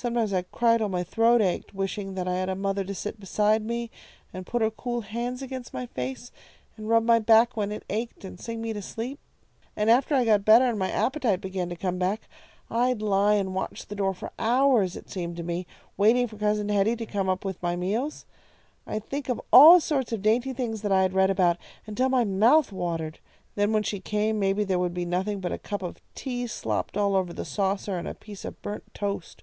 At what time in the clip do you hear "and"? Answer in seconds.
4.32-4.46, 6.76-6.88, 8.24-8.38, 9.74-9.90, 10.66-10.78, 13.34-13.56, 27.98-28.06